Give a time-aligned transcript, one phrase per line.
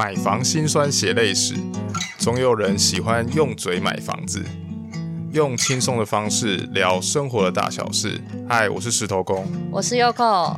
[0.00, 1.54] 买房辛酸血泪史，
[2.18, 4.42] 总有人喜欢用嘴买房子，
[5.30, 8.18] 用轻松的方式聊生活的大小事。
[8.48, 10.56] 嗨，我是石头公，我是 Yoko。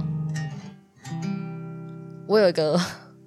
[2.29, 2.81] 我有一个，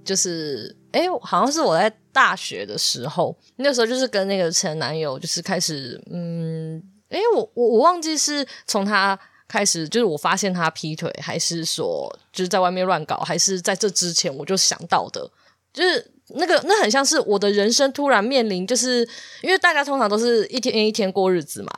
[0.06, 9.20] 就是哎，好像是我在大学的时候，那时候就是跟那个前男友，就是开始，嗯，哎，我我我忘记是从他。
[9.48, 15.22] 开始就是我发现他劈腿，还是说就是在外面乱搞，还是在这之前我就想到的，
[15.76, 19.08] 就是那个那很像是我的人生突然面临，就是
[19.44, 21.72] 因为大家通常都是一天一天过日子嘛，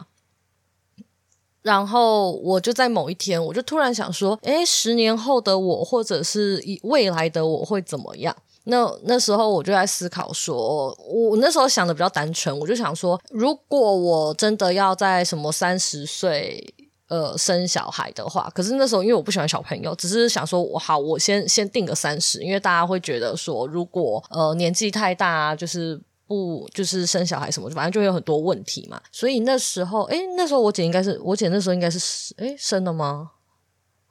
[1.63, 8.33] 然后我就在某一天，我就突然想说，诶，十年后的我，或者是以未来的我会怎么样？
[8.65, 16.73] 那那时候我就在思考说，我那时候想的比较单纯，我就想说，如果我真的要在什么三十岁。
[17.07, 29.01] 呃，生小孩的话，可是那时候因为我不喜欢小朋友，只是想说，我好，我先先定个三十，因为大家会觉得说，如果呃年纪太大，就是不就是生小孩什么，反正就会有很多问题嘛。
[29.11, 33.31] 所以那时候，诶，那时候我姐应该是，我姐那时候应该是，诶，生了吗？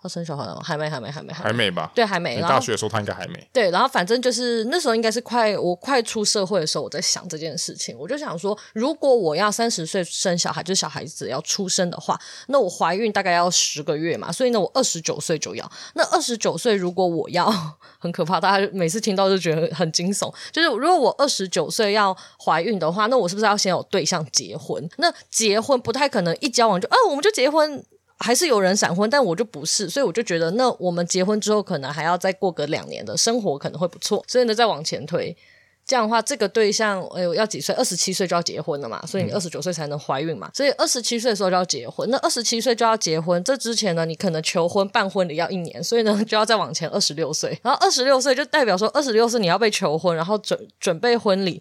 [0.08, 0.62] 生小孩了吗？
[0.64, 1.90] 还没，还没，还没，还没吧？
[1.94, 2.40] 对，还没。
[2.40, 3.48] 大学的时候他应该还没。
[3.52, 7.96] 对，然后反正就是那时候应该是快我快出社会的时候，我在想这件事情。
[7.98, 12.18] 我就想说，如果我要三十岁生小孩，就是小孩子要出生的话，
[12.48, 15.70] 那我怀孕大概要十个月嘛，所以呢，我二十九岁就要。
[15.94, 17.52] 那二十九岁如果我要，
[17.98, 20.32] 很可怕，大家每次听到就觉得很惊悚。
[20.52, 24.88] 就是如果我二十九岁要怀孕的话，那我是不是要先有对象结婚？
[24.98, 27.84] 那结婚不太可能一交往就，啊，我们就结婚。
[28.18, 34.24] 还是有人闪婚，但我就不是，所以我就觉得，那我们结婚之后，可能还要再过个两年的生活，可能会不错。
[34.26, 35.36] 所以呢，再往前推，
[35.84, 37.74] 这样的话，这个对象，哎呦，要几岁？
[37.74, 42.08] 二十七岁就要结婚了嘛，所以你二十九岁才能怀孕嘛，所以二十七岁的时候就要结婚。
[42.10, 47.58] 那二十七岁就要结婚，这之前呢，你可能求婚办婚礼要一年，所以呢，就要再往前二十六岁。
[47.62, 51.60] 然后二十六岁就代表说，二十六岁你要被求婚，然后准准备婚礼。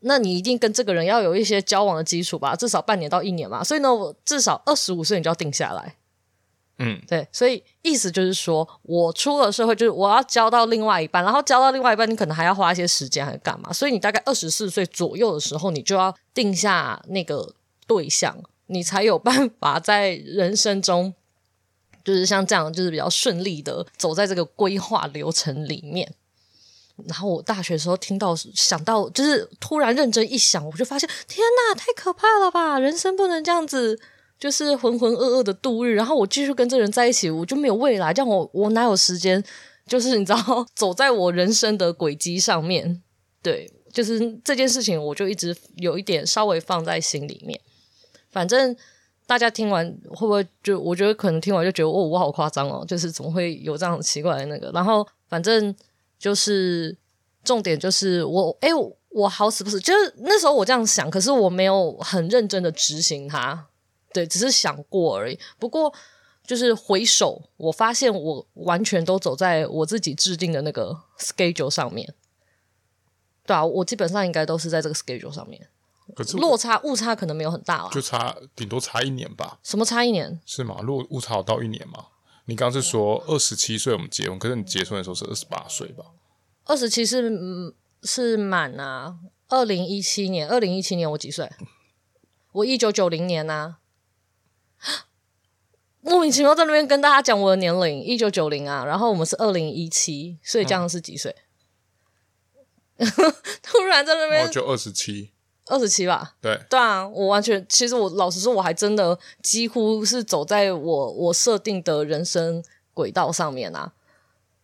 [0.00, 3.62] 那你一定跟这个人要有一些交往的基础吧，至少半年到一年嘛。
[3.62, 5.96] 所以呢，我至少二十五岁你就要定下来。
[6.82, 13.70] 嗯，对，所以意思就是说，我出了社会，就是我要交到另外一半，然后交到另外一半，你可能还要花一些时间，还是干嘛？
[13.70, 17.54] 所以你大概二十四岁左右的时候，你就要定下那个
[17.86, 18.34] 对象，
[18.68, 21.12] 你才有办法在人生中，
[22.02, 26.14] 就是像这样，就是比较顺利的走在这个规划流程里面。
[27.08, 32.78] 然后我大学的时候听到想到，就是突然认真一想，我就发现天哪，太可怕了吧！
[32.78, 33.98] 人生不能这样子，
[34.38, 35.94] 就是浑浑噩噩的度日。
[35.94, 38.12] 然后我继续跟这人在一起，我就没有未来。
[38.12, 39.42] 这样我我哪有时间？
[39.86, 43.02] 就是你知道，走在我人生的轨迹上面。
[43.42, 47.60] 对，就是这件事情，我就一直有一点稍微放在心里面。
[48.30, 48.76] 反正
[49.26, 50.78] 大家听完会不会就？
[50.78, 54.70] 我觉得可能听完就觉得哦，我好夸张哦，就是怎么会有这样奇怪的那个？
[54.72, 55.74] 然后反正。
[56.20, 56.96] 就是
[57.42, 58.68] 重点就是我哎，
[59.08, 63.66] 我好死不死，就是那时候我这样想，可是我没有很认真的执行它，
[64.12, 65.38] 对，只是想过而已。
[65.58, 65.92] 不过
[66.46, 72.14] 就是回首，我发现我完全都走在我自己制定的那个 schedule 上面。
[73.46, 75.68] 对啊，我基本上应该都是在这个 schedule 上面。
[76.14, 79.58] 可是落差误差可能没有很大啊，就差顶多差一年吧？
[79.62, 80.40] 什么差一年？
[80.44, 80.80] 是吗？
[80.82, 82.06] 如果误差有到一年吗？
[82.50, 86.04] 你刚刚是说二十七岁我们结婚，可是你结婚的时候是二十八岁吧？
[86.64, 87.32] 二十七是
[88.02, 91.48] 是满啊，二零一七年，二零一七年我几岁？
[92.50, 93.76] 我一九九零年呐，
[96.02, 101.36] 莫名其妙在那边跟大家讲我的年龄，一九九零啊，然后我们是二零一七，所以这样是几岁？
[102.96, 103.08] 嗯、
[103.62, 105.30] 突然在那边就二十七，
[105.70, 106.32] 二十七吧？
[106.42, 113.92] 对对啊，我完全，其实我老实说，我还真的几乎是走在我我设定的人生轨道上面啊。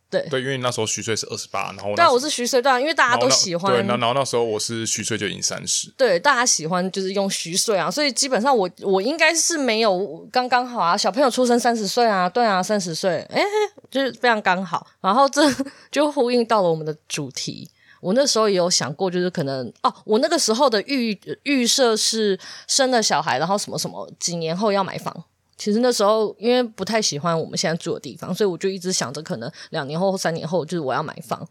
[0.09, 3.73] 对对，因为那时候虚岁是二十八，然后对啊，我是虚岁，对啊，因为大家都喜欢。
[3.73, 5.93] 对，然后然后那时候我是虚岁就已经三十。
[5.97, 13.43] 对，大家喜欢就是用虚岁啊，所以基本上我我应该是没有刚刚好啊，小朋友出生三十岁啊，对啊，三十岁，诶，
[13.91, 14.87] 就是非常刚好。
[15.01, 15.43] 然后这
[15.91, 17.69] 就呼应到了我们的主题。
[18.01, 25.25] 我那时候也有想过，就是可能哦，我那个时候的预预设是生了小孩，然后什么什么几年后要买房。
[25.57, 31.49] 其实那时候因为不太喜欢我们现在住的地方，所以我就一直想着可能两年后三年后就是我要买房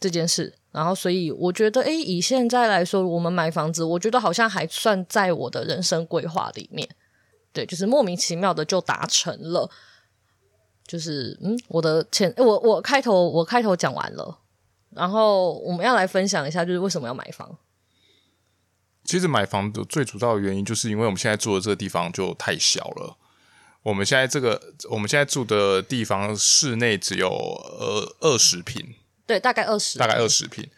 [0.00, 0.54] 这件事。
[0.70, 6.86] 然后所以我觉得，诶，以现在来说，我们买房子，我觉得好像还算在我的人生规划里面。
[7.52, 9.68] 对，就是莫名其妙的就达成了。
[10.86, 14.38] 就是嗯，我的前我我开头我开头讲完了，
[14.90, 17.58] 然后我们要来分享一下，就是为什么要买房。
[19.04, 23.16] 其实买房的最主要的原因，就是因为我们现在住的这个地方就太小了。
[23.82, 28.94] 我们现在这个我们现在住的地方室内只有呃二十平，
[29.26, 30.68] 对，大概二十，大概二十平。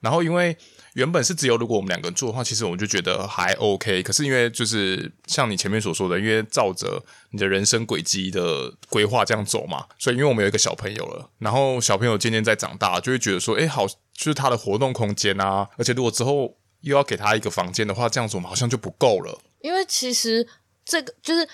[0.00, 0.56] 然后因为
[0.96, 4.02] 原本是只有如果我们两个人住的话，其实我们就觉得还 OK。
[4.02, 13.94] 可是因为就是像你前面所说的，因为照着你的人生轨迹的规划这样走嘛，所以因为我们有一个小朋友了，然后小朋友渐渐在长大，就会觉得说，哎，好，就
[14.24, 19.38] 是他的活动空间啊，而且如果之后又要给他一个房间的话，这样子我们好像就不够了。
[19.60, 20.48] 因为其实
[20.82, 21.46] 这个就是。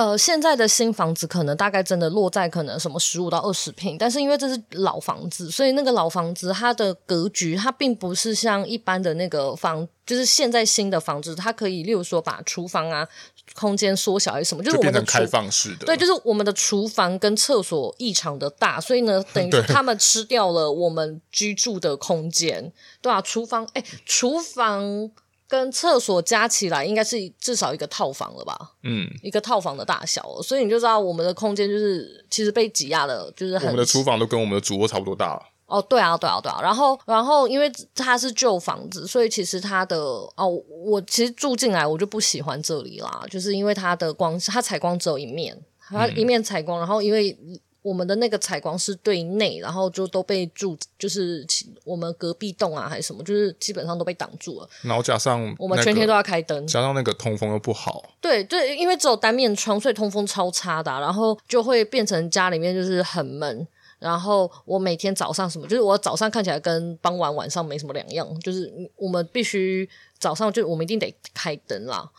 [0.00, 13.06] 呃，现在的新房子可能大概真的落在可能什么十五到二十平，但是因为这是老房子，所以那个老房子它的格局，它并不是像一般的那个房，就是现在新的房子，它可以例如说把厨房啊
[13.52, 25.10] 空间缩小还是什么，就是我们的开放式的，对，就是我们的厨房跟厕所异常的大，所以呢， 等于他们吃掉了我们居住的空间，对啊，厨房，哎，厨房。
[25.50, 28.56] 跟厕所加起来应该是至少一个套房了吧？
[28.84, 33.66] 嗯，一个套房的大小，所以你就知道我们的空间就是其实被挤压的，就是很。
[33.66, 35.42] 我们的厨房都跟我们的主卧差不多大了。
[35.66, 36.60] 哦，对啊，对啊，对啊。
[36.62, 40.46] 然后，然后因为它是旧房子，所以其实它的哦，
[40.84, 47.36] 我其实住进来我就不喜欢这里啦，就是因为它的光，它采光只有一面，它一面采光，嗯、然后因为。
[47.82, 51.46] 我们的那个采光是对内，然后就都被住，就是
[51.82, 54.68] 我们隔壁栋啊，还是什么，就是基本上都被挡住了。
[54.82, 58.04] 然后加上、那个、我们全天都要开灯，加上那个通风又不好。
[58.20, 63.66] 对对，因为只有单面窗，所以通风超差的、啊，然后就会变成家里面就是很闷。
[63.98, 69.88] 然后我每天早上什么，就是我早上看起来跟傍晚晚上没什么两样，就是我们必须
[70.18, 72.10] 早上就我们一定得开灯啦。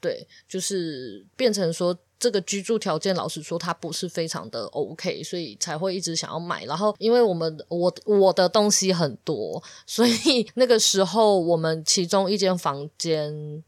[0.00, 1.98] 对，就是变成说。
[2.18, 6.64] 这个居住条件，老实说，它不是非常的 OK，所以才会一直想要买。
[6.64, 13.62] 然后，因为我们我我的东西很多，所以那个时候我们其中一间房间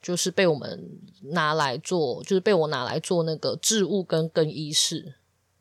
[0.00, 0.88] 就是被我们
[1.32, 5.14] 拿来做，就是被我拿来做那个置物跟更衣室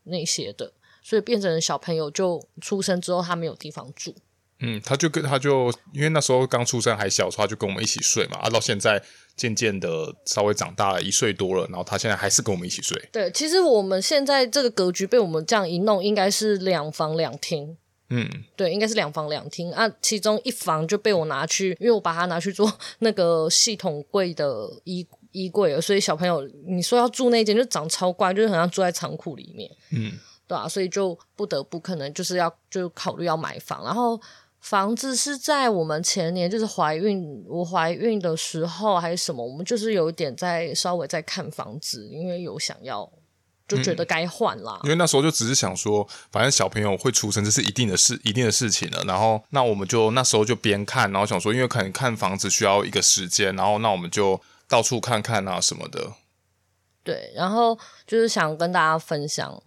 [0.03, 0.71] 那些的，
[1.01, 4.13] 所以变成小朋友就出生之后他没有地方住。
[4.59, 9.03] 嗯，他就跟他就因为那时候刚出生还小，所以他就跟我们一起睡嘛，啊，到现在。
[9.35, 13.09] 渐渐的稍微长大了一岁多了，然后他现在还是跟我们一起睡。
[13.11, 17.77] 对，其实我们现在这个格局被我们这样一弄，应该是两房两厅。
[18.09, 19.89] 嗯，对，应该是两房两厅啊。
[20.01, 29.69] 其中一房就被我拿去，因为我把它拿去做那个系统柜的衣衣柜了，所以小朋友你说要住那间就长超怪，就是好像住在仓库里面。
[29.91, 30.13] 嗯，
[30.47, 34.21] 对啊，所以就不得不可能就是要就考虑要买房，然后。
[34.65, 43.07] 房子是在我们前年就是怀孕，我怀孕的时候还是什么，我们就是有一点在稍微在看房子，因为有想要，
[43.67, 44.85] 就觉得该换啦、嗯。
[44.85, 49.03] 因为那时候就只是想说，反正小朋友会出生，这是一定的事，一定的事情了。
[49.03, 56.13] 然后那我们就那时候就边看，然后想说，因为可能看房子需要一个时间，然后那我们就到处看看啊什么的。
[57.03, 57.77] 对，然后
[58.07, 59.61] 就是想跟大家分享。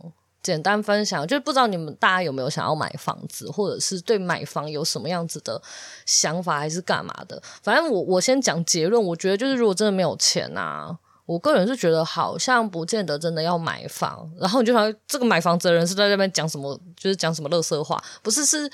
[0.48, 5.60] 简单分享，就是不知道你们大家有没有想要买房子，或者是对买房有什么样子的
[6.06, 7.42] 想法，还是干嘛的？
[7.62, 10.96] 反正我我先讲结论，我觉得就是如果真的没有钱啊，
[11.26, 14.26] 我个人是觉得好像不见得真的要买房。
[14.40, 16.74] 然后你就想，这个买房子的人是在那边讲什么？
[16.96, 18.02] 就是讲什么乐色话？
[18.22, 18.66] 不是，是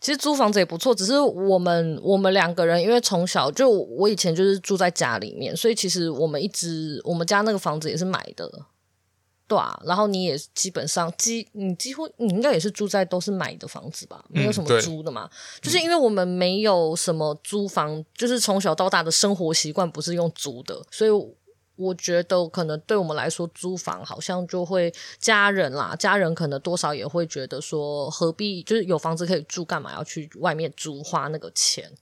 [0.00, 8.48] 其实租房子也不错，只是我们我们两个人，因为从小就我以前就是住在家里面，所以其实我们一直我们家那个房子也是买的。
[9.46, 15.28] 对啊，然后你也基本上几你几乎你应该也是住在都是买的房子吧，没有什么租的嘛。
[15.30, 21.10] 嗯、就是因为我们没有什么租房，就是从小到大的生活习惯不是用租的，所以
[21.76, 31.92] 我觉得可能对我们来说租房好像就会家人啦，家人可能多少也会觉得说何必就是有房子可以住，干嘛要去外面租花那个钱？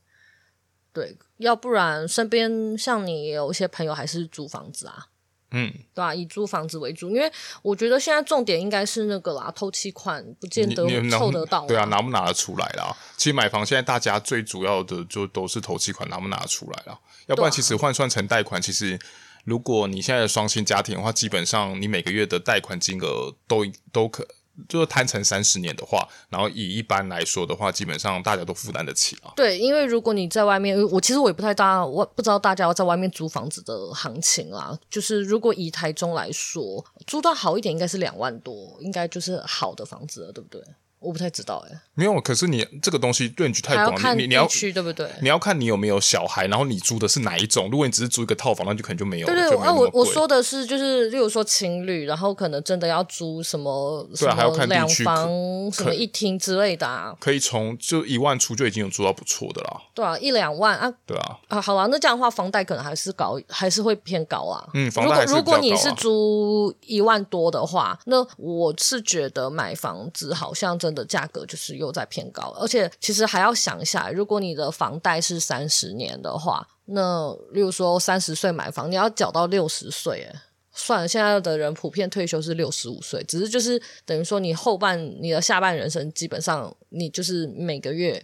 [0.92, 5.08] 对，要不然身边像你也有一些朋友还是租房子啊。
[5.52, 7.30] 嗯，对啊，以租房子为主，因为
[7.62, 11.66] 我觉得现在重点应该是那个啦，头期款不见得凑得到。
[11.66, 12.96] 对啊，拿不拿得出来啦？
[13.16, 16.98] 其实买房现在大家最主要的就都是头期款拿不拿得出来啦。
[17.26, 18.98] 要不然其实换算成贷款，其实
[19.44, 24.26] 如果你现在的双薪家庭的话，基本上你每个月的贷款金额都都可。
[24.68, 29.32] 就是摊成三十年的话，然后以一般来说的话，基本上大家都负担得起啊。
[29.34, 34.78] 对，因为如果你在外面，我其实我也不太大，我不知道大家要在外面租房子的行情啊。
[34.90, 40.62] 就是如果以台中来说，租到好一点，应该是两万多，应该就是好的房子了，对不对？
[41.02, 42.20] 我不太知道哎、欸，没有。
[42.20, 45.08] 可是你这个东西论据太广，你你要区对不对？
[45.20, 47.68] 你要看你有没有小孩，然后你租的是哪一种。
[47.70, 49.26] 如果你只是租一个套房，那就可能就没有。
[49.26, 55.28] 对对，对，那我我说的是，就是例如说情侣，然后可能真的要租什么，对啊，还要看两房
[55.72, 57.14] 什么一厅之类的啊。
[57.18, 59.82] 可以从就一万出就已经有租到不错的啦。
[59.94, 60.92] 对啊，一两万啊。
[61.06, 61.38] 对啊。
[61.48, 64.68] 啊，好了，那这样的话，房贷可能还是高，还是会偏高啊。
[64.74, 88.22] 嗯，房贷如果你是租一万多的话，那我是觉得买房子好像真真的价格就是又在偏高，而且其实还要想一下，如果你的房贷是三十年的话，那例如说三十岁买房，你要缴到六十岁，哎，算了，现在的人普遍退休是六十五岁，只是就是等于说你后半你的下半人生，基本上你就是每个月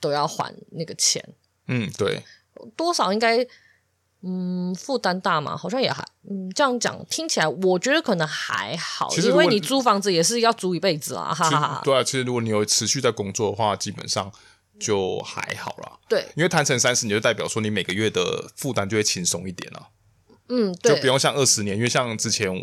[0.00, 1.24] 都要还那个钱。
[1.68, 2.24] 嗯，对，
[2.76, 3.46] 多少应该。
[4.22, 5.56] 嗯，负担大嘛？
[5.56, 11.80] 好像也还，嗯，这样讲听起来，我觉得可能还好，因为你租房子也是要租一辈子啊，哈哈哈。
[11.84, 14.30] 对啊，其实如果你有持续在工作的话，基本上
[14.80, 15.92] 就还好啦。
[16.08, 19.88] 对，因为谈成三十你，就代表说你每个月的负担就会轻松一点了。
[20.48, 22.62] 嗯，对，就不用像二十年，因为像之前我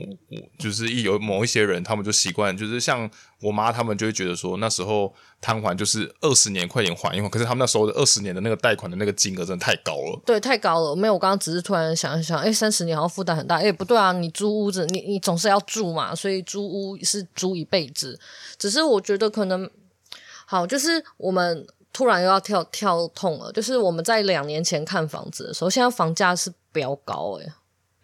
[0.57, 3.09] 就是一有某一些人，他们就习惯，就是像
[3.41, 10.19] 我妈他们就会觉得说，那时候摊还就是二十年快点还一还，可是他们那时候的二十年的那个贷款的那个金额真的太高了。
[10.25, 10.95] 对，太高了。
[10.95, 13.57] 没有，我刚刚只是突然想一想，哎，三十年好像负担很大。
[13.57, 18.19] 哎，不对啊，你租屋子，你你总是要住嘛，所以租屋是租一辈子。
[18.57, 19.69] 只是我觉得可能
[20.47, 27.45] 好，就是我们突然又要跳跳痛了，就是我们在两年前看房子的时候，现在房价是飙高哎。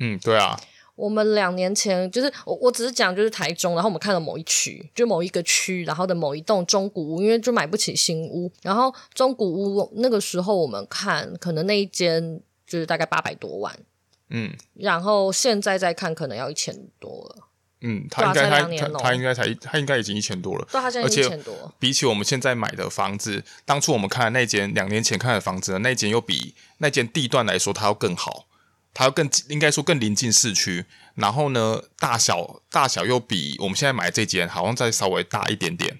[0.03, 0.59] 嗯，对啊，
[0.95, 13.77] 我们两年前就是我，我只是讲就是台中，然后我们看了某一区，就某一个区，然后的某一栋中古屋，因为就买不起新屋，然后中古屋那个时候我们看，可能那一间就是大概八百多万，
[14.29, 17.47] 嗯，然后现在再看可能要一千多了，
[17.81, 28.47] 嗯，他应该他他他应该才他应该已经一千多了，对，他现在一千多，比起我们现在买的房子，当初我们看的那间两年前看的房子的那间又比那间地段来说它要更好。
[28.93, 35.99] 它要更应该说更临近市区，然后呢，大小大小又比我们现在买这间好像再稍微大一点点，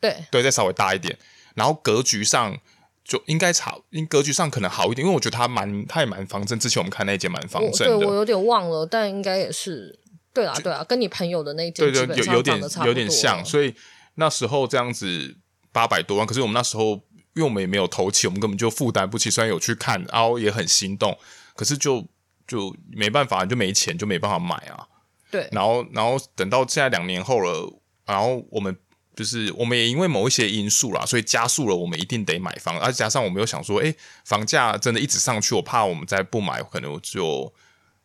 [0.00, 0.24] 对。
[0.30, 1.18] 对，再稍微大一点，
[1.54, 2.58] 然后格局上
[3.02, 9.98] 就应该差，因格局上可能好一点，因为我觉得它蛮它也蛮方正，之前我们看那间蛮方正的，对我有点忘了，但应该也是
[10.34, 13.74] 对啊对啊，跟你朋友的那间对对有有点有点像，所以
[14.16, 15.38] 那时候这样子
[15.72, 17.02] 八百多万，可是我们那时候
[17.34, 21.16] 因为我们也没有头期，我们根本就负担不起，虽然有去看，然后也很心动，
[21.54, 22.06] 可是就。
[22.46, 24.86] 就没办法，就没钱，就没办法买啊。
[25.30, 28.74] 对，然后，然后等到现在两年后了，然后我们
[29.16, 33.92] 就是我们也因为某一些因素啦，所以加速了我们一定得买房，而且加上我们又想说，哎，
[34.24, 37.52] 房价真的一直上去，我怕我们再不买，可能就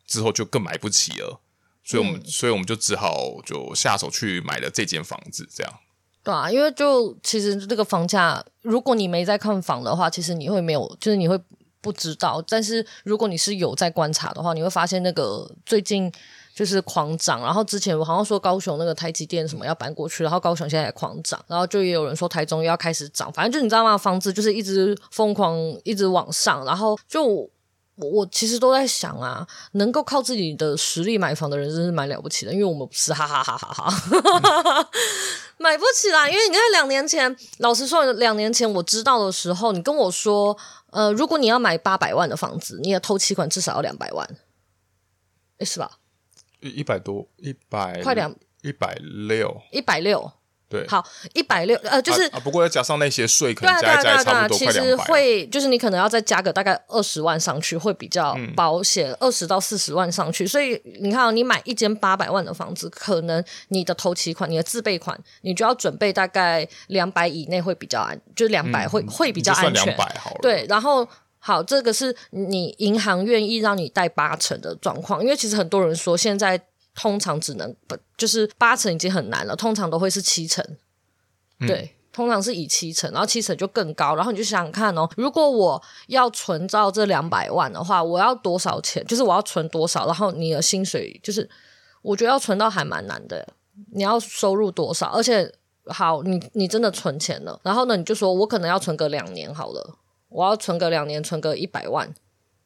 [0.07, 1.39] 之后就更买不起了，
[1.83, 5.71] 所以我们，嗯、所以我们就只好就下手去买了这间房子，这样。
[6.23, 11.39] 对啊，因为就其实这个房价，如果你没在看房的话，其实你会没有，就是你会。
[11.81, 16.11] 不知道，但是如果你是有在观察的话，你会发现那个最近
[16.53, 17.41] 就是狂涨。
[17.41, 23.33] 然后之前我好像说高雄那个台积电什么要搬过去，然后高雄现在也狂涨，然后就也有人说台中又要开始涨。
[23.33, 23.97] 反正就你知道吗？
[23.97, 26.63] 房子就是一直疯狂一直往上。
[26.65, 27.49] 然后就
[27.95, 34.89] 我，我其实都在想啊，能够靠自己的实力买房的人真是蛮了不起的，因为我们不是哈哈哈哈哈哈，
[35.57, 36.29] 买不起啦。
[36.29, 40.57] 因为你看两年前，老实说，两年前我知道的时候，你跟我说。
[40.91, 44.27] 呃，如果你要买八百万的房子，你的头期款至少要两百万，
[45.59, 45.89] 诶，是吧？
[46.59, 50.33] 一一百多，一百快两一百六，一百六。
[50.71, 54.57] 对，好，一百六，呃，就是啊，不过要加上那些税，可能加一加差不多。
[54.57, 60.47] 其实会，就是你可能要再加个大概二十万上去，会比较保险，二十到四十万上去。
[60.47, 69.93] 所以你看，你买一间八百万的房子，可能你的头期款、你的自备款，你就要准备大概两百以内会比较安，就是两百会会比较安全。
[70.41, 71.05] 对，然后
[71.39, 76.61] 好，这个是你银行愿意让你贷八成的状况，因为其实很多人说现在。
[76.93, 80.63] 通常只能不就是八成已经很难了，通常都会是七成，
[81.59, 89.05] 对，嗯、通常是以七成，然后七成就更高，然后你就想想看哦，如果我要存到这两百万的话，我要多少钱？
[89.07, 90.05] 就是我要存多少？
[90.05, 91.49] 然后你的薪水就是，
[92.01, 93.47] 我觉得要存到还蛮难的，
[93.93, 95.07] 你要收入多少？
[95.11, 95.51] 而且
[95.85, 99.95] 好，你你真的存钱了，然后呢，你就说我可能要存个两年好了，
[100.29, 102.13] 我要存个两年，存个一百万，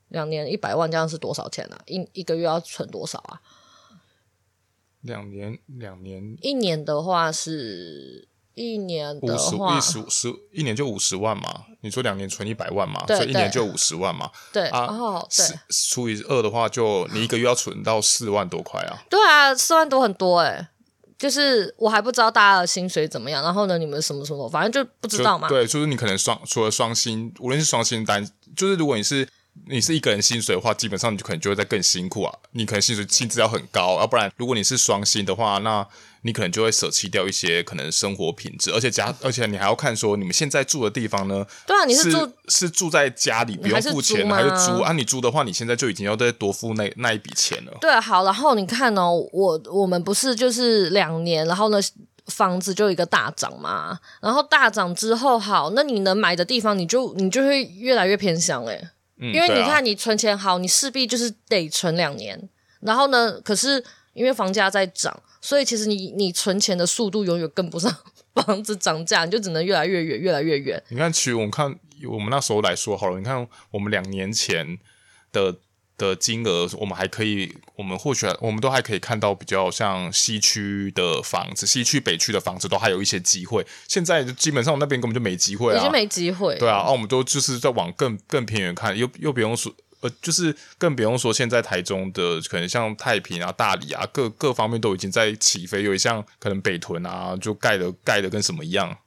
[0.09, 1.79] 两年一百万这样是多少钱啊？
[1.85, 3.39] 一一个月要存多少啊？
[5.05, 11.65] 两年，两年，一年的话是一年的话，五十十一年就五十万嘛？
[11.81, 13.05] 你说两年存一百万嘛？
[13.07, 14.31] 所以一年就五十万嘛？
[14.51, 19.03] 对啊，哦，对，除以二的话，就你一个月要存到四万多块啊？
[19.09, 20.67] 对啊，四万多很多哎、欸，
[21.19, 25.47] 就是我还不知道大家的薪水怎么样，然后呢，你们什么什么，反正就不知道嘛。
[25.47, 29.27] 对，就是你可能双除了双薪，无论是双薪单，就是如果你是。
[29.67, 32.33] 你是一个人薪水的话，基本上你就可能就会在更辛苦啊。
[32.51, 35.85] 你可能薪水薪资要很高，要不然如果你是双薪的话，那
[36.21, 44.91] 你可能就会舍弃掉一些可能生活品质，而且家，而且你还要看说你们现在住的地方呢，对啊，你是住是，是住在家里不用付钱还是，租啊？
[44.93, 47.77] 你租的话，你现在就已经要再多付那那一笔钱了。
[47.81, 51.79] 对，好，然后你看哦，我我们不是就是两年，然后呢？
[52.29, 62.49] 房子就一个大涨嘛，然后大涨之后，好，那你能买的地方，你就你就会越来越偏乡诶、欸嗯、因为你看你存钱好，你势必就是得存两年，
[62.81, 67.95] 然后呢，可是因为房价在涨，所以其实你你存钱的速度永远跟不上
[68.33, 70.81] 房子涨价，你就只能越来越远，越来越远。
[70.89, 71.73] 你看，其实我们看
[72.09, 74.77] 我们那时候来说好了，你看我们两年前
[75.31, 75.57] 的。
[75.97, 83.65] 的金额，我们还可以，我们或许我们都还可以看到比较像西区的房子，西区北区的房子都还有一些机会。
[83.87, 86.57] 现在基本上那边根本就没机会啊，已经没机会。
[86.57, 98.97] 对啊，啊，我们都就是在往更更偏远看，又又不用说，呃，就是更不用说现在台中的可能像太平啊、大理啊，各各方面都已经在起飞，有像可能北屯啊，就盖的盖的跟什么一样。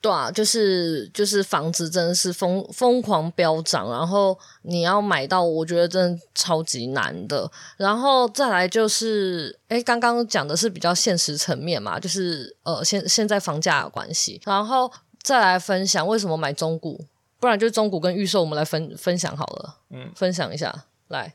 [0.00, 7.50] 对啊，就是就是房子真的是疯疯狂飙涨，然后你要买到，我觉得真的超级难的。
[7.76, 14.40] 然后再来就是，哎，刚刚讲的是比较现实层面嘛，就是呃，现现在房价的关系。
[14.44, 14.88] 然后
[15.20, 17.04] 再来分享为什么买中古，
[17.40, 19.78] 不然就中古跟预售，我们来分分享好了。
[19.90, 21.34] 嗯，分享一下来，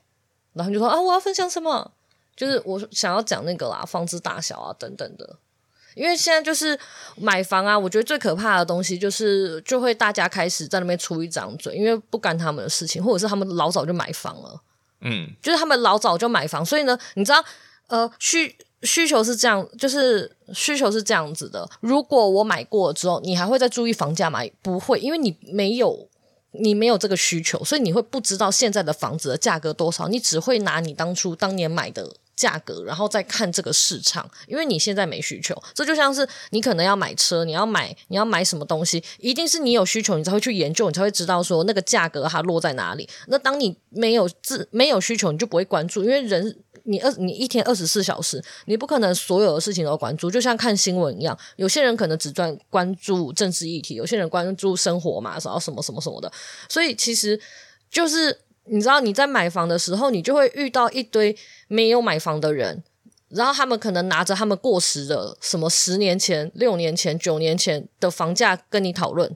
[0.54, 1.92] 然后就说啊，我要分享什么？
[2.36, 5.38] 就是我想要讲那个啦，房子大小啊等等的。
[5.96, 6.78] 因为现在就是
[7.16, 14.62] 买房啊，我觉得最可怕的东西就是，就会大家开始在那边出一张嘴，因为不干他们的事情，或者是他们老早就买房了，
[15.02, 17.44] 嗯，就是他们老早就买房，所以呢，你知道，
[17.88, 21.70] 呃，需需求是这样，就是需求是这样子的。
[21.82, 24.42] 如果我买过了之后，你还会再注意房价吗？
[24.62, 26.08] 不会，因为你没有
[26.52, 32.12] 你没有这个需求，所以你会不知道现在的房子的价格多少，你只会拿你当初当年买的。
[32.36, 43.08] 价格，然后再看这个市场，因为你现在没需求，这就像是你可能要买车，你要买你要买什么东西，一定是你有需求，你才会去研究，你才会知道说那个价格它落在哪里。
[43.28, 56.32] 那当你没有自没有需求，你就不会关注，因为人你二你一天二十四小时，你不可能所有的事情都关注，就像看新闻一样，有些人可能只专关注政治议题，有些人关注生活嘛，然后什么什么什么的，
[56.68, 57.40] 所以其实
[57.92, 58.40] 就是。
[58.66, 61.36] 你知道你在买房的时候，你就会遇到一堆
[61.68, 62.84] 没有买房的人，
[63.30, 69.30] 然后他们可能拿着他们过时的什么十年前、六年前、九年前的房价跟你讨论，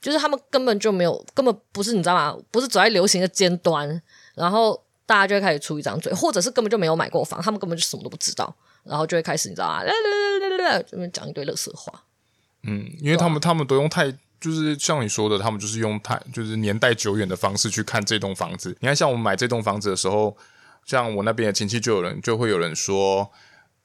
[0.00, 2.36] 就是他们根本就没有，根本不是你知道吗？
[2.50, 4.02] 不是走在流行的尖端，
[4.34, 8.52] 然后大家就会开始出一张嘴，或者是根本就没有买过房，他们根本就什么都不知道，
[8.82, 9.82] 然后就会开始你知道吗？
[10.90, 12.02] 这边讲一堆垃圾话。
[12.64, 14.12] 嗯，因为他们他们都用太。
[14.46, 18.76] 就是像你说的，他们就是用太就是年代久远的方式去看这栋房子。
[18.80, 20.36] 你看，像我们买这栋房子的时候，
[20.84, 23.28] 像我那边的亲戚就有人就会有人说：“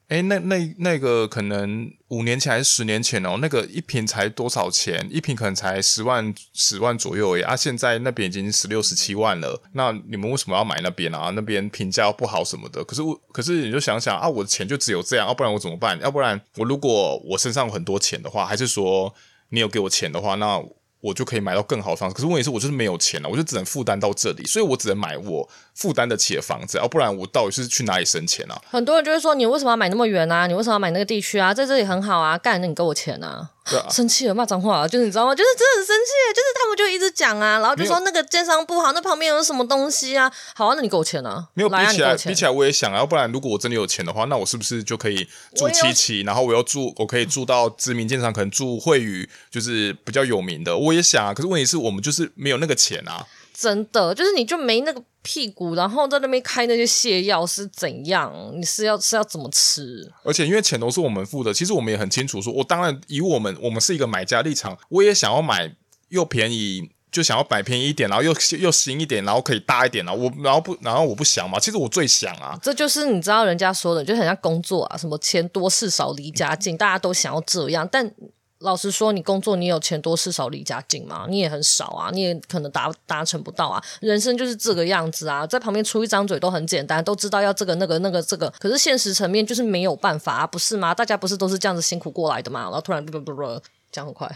[0.09, 5.07] 诶，那那那个可能五年前还是十年前哦，那个一平才多少钱？
[5.09, 7.55] 一平可能才十万十万左右而已啊！
[7.55, 9.59] 现在那边已经十六十七万了。
[9.73, 11.31] 那你们为什么要买那边啊？
[11.33, 12.83] 那边评价不好什么的？
[12.83, 15.99] 可是我可是你就想想啊，我的钱就只有这样，要不然我怎么办？
[16.01, 19.11] 要不然我如果我身上有很多钱的话，还是说？
[19.51, 20.61] 你有给我钱的话，那
[21.01, 22.15] 我就可以买到更好的房子。
[22.15, 28.61] 可是问题是，我就是没有钱了，我就只能负担到这里，所以我只能买我负担得起的房子，要不然我到底是去哪里生钱啊？
[28.69, 30.47] 很多人就会说，你为什么要买那么远啊？
[30.47, 31.53] 你为什么要买那个地区啊？
[31.53, 33.49] 在这里很好啊，干，那你给我钱啊？
[33.71, 35.33] 对啊，生气了，骂脏话啊，就是你知道吗？
[35.33, 40.31] 就是真的很生气，就是他们就一直讲啊，然后就说那个奸商不好，那旁边有什么东西啊？
[40.53, 41.47] 好啊，那你给我钱啊？
[41.53, 50.77] 没有比起来，比起来我也想啊，要不然如果我真的有钱的话，那我是不是就可以住七期，然后我要住，我可以住到知名建商，可能住惠宇，就是比较有名的。
[50.77, 53.25] 我也想啊，可是问题是我们就是没有那个钱啊。
[53.53, 58.33] 真的，就是你就没那个屁股，然后在那边开那些泻药是怎样？
[58.55, 60.11] 你是要是要怎么吃？
[60.23, 65.75] 而且因为钱都是我们付的，其实我们也很清楚说，说我当然以我们我们是一个买家立场，我也想要买
[66.09, 70.13] 又便宜，就想要买便宜一点，然后又又新一点，然后可以大一点啊。
[70.13, 72.57] 我然后不然后我不想嘛，其实我最想啊。
[72.63, 78.13] 这就是你知道人家说的，就很像工作啊，什么钱多事少离家近，大家都想要这样，但。
[78.61, 81.25] 老实说，你工作你有钱多事少离家近吗？
[81.27, 83.83] 你也很少啊，你也可能达达成不到啊。
[83.99, 90.93] 人生就是这个样子啊，在旁边出一张嘴都很简单，都知道要这个那个那个这个，可是现实层面就是没有办法啊，不是吗？
[90.93, 92.61] 大家不是都是这样子辛苦过来的吗？
[92.63, 94.29] 然后突然不不不不讲很快，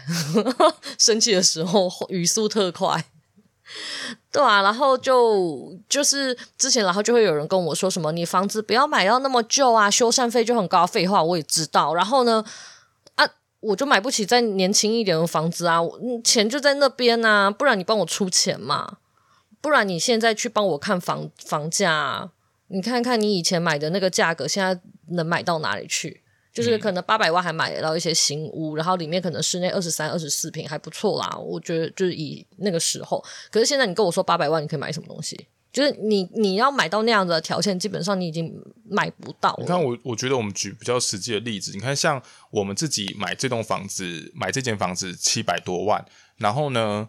[0.98, 3.04] 生气的时候语速特快，
[4.32, 10.84] 对啊，然后就就是之前，然后就会有人跟我说什么，你房子不要买到那么旧啊，修缮费就很高。
[10.84, 11.94] 废话，我也知道。
[11.94, 12.44] 然后呢？
[13.66, 18.98] 我就买不起再年轻一点的房子啊，我钱就在那边啊，不然你帮我出钱嘛，
[19.60, 22.30] 不然你现在去帮我看房房价啊，
[22.68, 26.22] 你看看你以前买的那个价格，现在能买到哪里去？
[26.52, 35.48] 就是可能八百万还买得到一些新屋，然后里面可能室内二十三、二十四平还不错啦，我觉得就是以那个时候，可是现在你跟我说八百万你可以买什么东西？
[35.76, 38.50] 就是你你要买到那样子的条件，基本上你已经
[38.88, 39.58] 买不到了。
[39.60, 46.02] 你看我，我觉得我们举比较实际的例子，你看像我们自己买这栋房子，买这间房子七百多万，
[46.38, 47.06] 然后呢，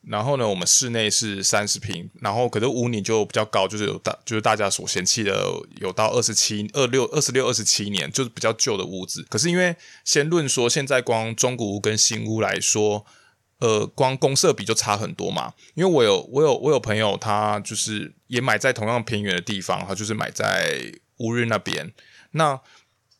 [0.00, 5.44] 然后呢，我们室内是三十平，然后可是屋龄就比较高，就是有大就是大家所嫌弃的
[5.82, 9.22] 有到二十七、二六、二十六、二十七年，就是比较旧的屋子。
[9.28, 9.76] 可是因为
[10.06, 13.04] 先论说现在光中古屋跟新屋来说。
[13.58, 21.90] 呃，光公社比就差很多嘛，因为我有我有我有朋友，他就是也买在同样偏远的地方，他就是买在乌日那边。
[22.32, 22.60] 那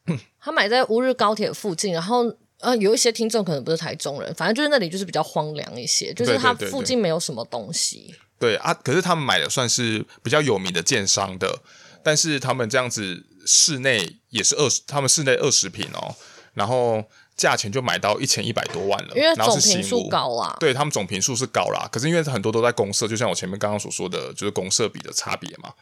[0.38, 8.14] 他买在乌日高铁附近，然后呃，有一些听众可能不是台中人，反正就是那里就是比较荒凉一些，就是他附近没有什么东西。
[8.38, 11.62] 对啊，可是他们买的算是比较有名的建商的，
[12.02, 16.14] 但是他们这样子室内也是二十，他们室内二十平哦，
[16.52, 17.02] 然后。
[17.36, 20.56] 价钱就买到一千一百多万了，因为总坪数高啊。
[20.58, 25.72] 对，他们总坪数是高啦，可是因为很多都在公社，就像我前面刚刚所说的，就是公社比的差别嘛。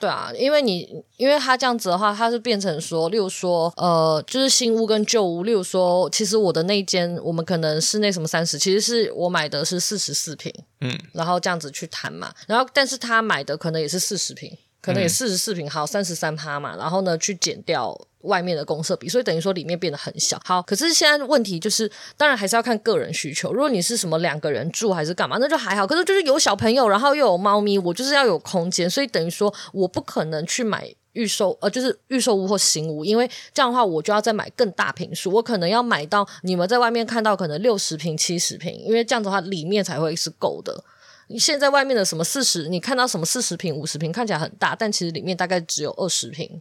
[0.00, 17.98] 对啊，因为你因为他这样子的话，他是变成说，例如说，呃，就是新屋跟旧屋，例如说，其实我的那间，我们可能室内什么三十，其实是我买的是四十四平，嗯，然后这样子去谈嘛，然后但是他买的可能也是四十坪，可能也四十四坪，好三十三趴嘛，然后呢去减掉。
[18.24, 20.40] 外面的公设比，所以等于说里面变得很小。
[20.46, 23.52] 好，可是现在问题就是，当然还是要看个人需求。
[23.52, 25.86] 如果你是什么两个人住还是干嘛，那就还好。
[25.86, 40.82] 可是就是有小朋友，然后又有猫咪，我就是要有空间，所以等于说我不可能去买预售，呃，就是预售屋或新屋，因为这样的话我就要再买更大坪数，我可能要买到你们在外面看到可能六十平、七十平，因为这样子的话里面才会是够的。
[41.28, 46.60] 你现在外面的什么四十，你看到什么四十平、五十平看起来很大，但其实里面大概只有二十平。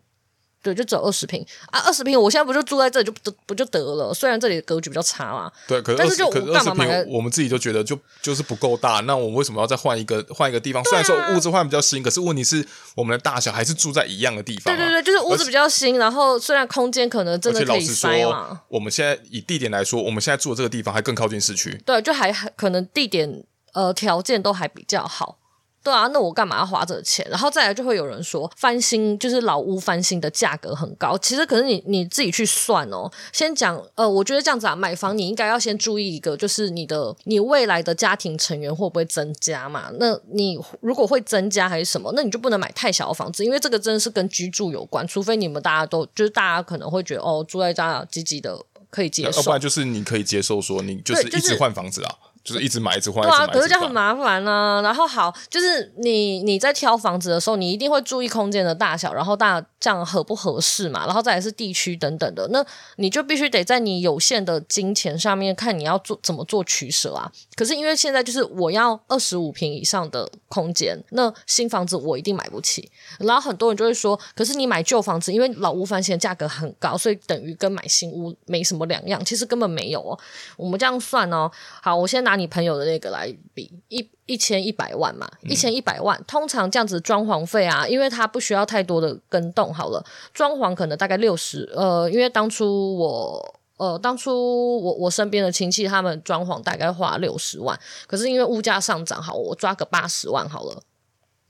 [0.64, 4.14] 对，就只有二十平啊，二十平，我现在不就住在这里就得不就得了？
[4.14, 5.52] 虽然这里的格局比较差嘛。
[5.68, 9.02] 对，可是但是就二十坪，我们自己就觉得就就是不够大。
[9.02, 10.82] 那我们为什么要再换一个换一个地方？
[10.86, 14.78] 虽然说屋子换比较新，可是问题是我们的大小还是住在一样的地方啊。
[14.78, 18.62] 对对对，就是屋子比较新，然后虽然空间可能真的可以塞嘛。
[18.70, 21.78] 我们现在以地点来说，我们现在住的这个地方还更靠近市区。
[21.86, 25.38] 对，就还可能地点呃条件都还比较好。
[25.84, 27.28] 对啊，那我干嘛要花这个钱？
[27.30, 33.12] 然后再来就会有人说翻新就是老屋翻新的价格很高，其实可是你你自己去算哦。
[33.34, 39.92] 先讲呃，我觉得这样子啊，买房你应该要先注意一个，就是你的你未来的家庭成员会不会增加嘛？
[40.00, 45.06] 那你如果会增加还是什么，那你就不能买太小的房子，因为这个真的是跟居住有关。
[45.06, 48.58] 除非你们大家都就是大家可能会觉得哦，住在家积极的
[48.90, 52.10] 可以接受，要不然就是你可以接受说你就是一直换房子啊。
[52.10, 54.82] 就是一直买一直换，对啊，可是这样很麻烦呢、啊。
[54.82, 61.06] 然后好，就是你你在挑房子的时候，你一定会注意空间的大小，然后大这样合不合适嘛？
[61.06, 62.66] 然后再来是地区等等的，那
[62.98, 67.32] 你就必须得在你有限的金钱上面看你要做怎么做取舍啊。
[67.56, 72.92] 可是因为现在就是我要二十五平以上的空间，那新房子我一定买不起。
[73.20, 79.24] 然后很多人就会说，可是你买旧房子，因为老屋翻新价格很高，所以等于跟买新屋没什么两样。
[79.24, 80.20] 其实根本没有哦。
[80.58, 81.50] 我们这样算哦，
[81.82, 82.33] 好，我先拿。
[82.34, 100.82] 拿你朋友的那个来比，一一千一百万嘛，一千一百万，通常这样子装潢费啊，因为它不需要太多的跟动，好了，装潢可能大概六十，呃，因为当初我，呃，当初我我身边的亲戚他们装潢大概花六十万，可是因为物价上涨，好，我抓个八十万好了，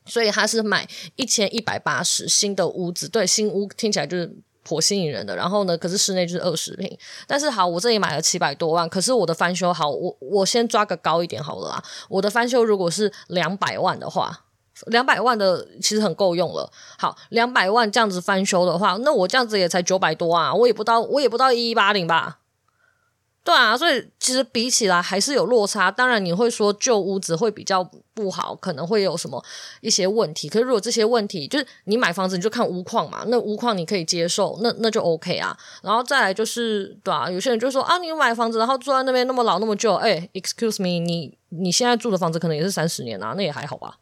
[0.06, 4.36] 所以他是买一千一百八十新的屋子，对，新屋听起来就是。
[4.64, 6.98] 颇吸引人的，然后呢，可是室内就是二十平，
[7.28, 11.84] 但是好，我这里买了七百多万，可是我的翻修好，我我先抓个高一点好了啦。
[12.10, 14.46] 我的翻修如果是两百万的话，
[14.88, 16.72] 两百万的其实很够用了。
[16.98, 22.40] 好，两百万这样子翻修的话，那我这样子也才九百多啊，我也不到，我也不到一一八零吧。
[23.44, 25.92] 对啊，所以其实比起来还是有落差。
[25.92, 29.44] 当然你会说旧屋子会比较不好，可能会有什么
[29.82, 30.48] 一些问题。
[30.48, 35.58] 可是如果这些问题就是你买房子你就看屋况嘛，那屋况你可以接受，那那就 OK 啊。
[35.82, 43.98] 然后再来就是对啊，有些人就说啊，你买房子然后住在那边那么老那么旧，哎，excuse me，你你现在住的房子可能也是三十年啊，那也还好吧，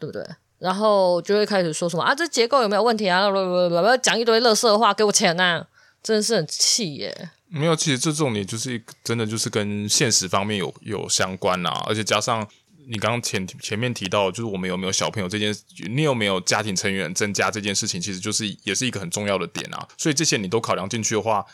[0.00, 0.26] 对不对？
[0.58, 3.30] 然后就会开始说什么啊，这结构有没有问题啊？
[3.30, 5.66] 不不不，讲一堆垃圾话，给我钱呐、啊！
[6.02, 7.30] 真的是很气耶。
[7.54, 12.48] 没有，其实这重点就是真的就是跟现实方面有有相关啊，而且加上
[12.88, 15.54] 你刚刚前前面提到，就是我们有没有小朋友这件，
[15.94, 19.86] 你有没有家庭成员增加这件事情，其实就是也是一个很重要的点啊。
[19.98, 21.44] 所以这些你都考量进去的话，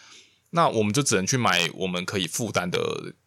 [0.51, 2.79] 那我们就只能去买我们可以负担的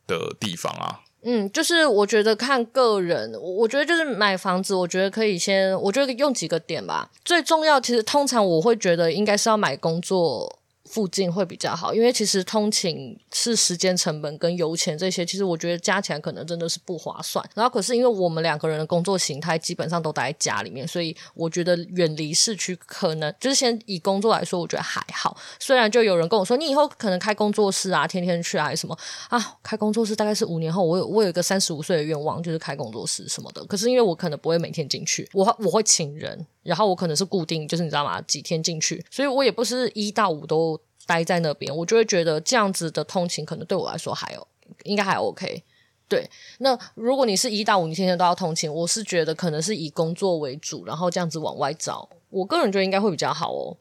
[0.07, 1.01] 的地方啊。
[1.23, 7.11] 嗯，就是我觉得看个人，我觉得就是买房子，我觉得可以先，我觉得用几个点吧。
[7.25, 10.60] 最重要，其实通常我会觉得应该是要买工作。
[10.91, 17.43] 附近会比较好，因为其实通勤是时间成本跟油钱这些，其实我觉得加起来可能真的是不划算。
[17.55, 25.37] 然后可是因为我们两个人的工作形态基本上都待在家里面，所以我觉得远离市区可能就是先以工作来说，我觉得还好。
[25.59, 28.93] 虽然就有人跟我说，你以后可能开工作室啊，天天去啊，什么
[29.29, 29.57] 啊？
[29.63, 33.63] 开工作室大概是五年后，我有我有一个三十五岁的愿望，就是开工作室什么的。
[33.65, 38.21] 可是因为我可能不会每天进去，我我会请人，然后我可能是固定，就是你知道吗？
[38.23, 40.80] 几天进去，所以我也不是一到五都。
[41.05, 44.47] 待在那边，我就会觉得这样子的通勤可能对我来说还有
[44.83, 45.63] 应该还 OK。
[46.07, 53.77] 对，那如果你是一到五，你天天都要通勤，我是觉得可能是以工作为主，然后这样子往外找，我个人觉得应该会比较好哦。